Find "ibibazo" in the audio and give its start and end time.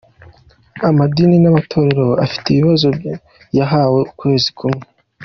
2.49-2.87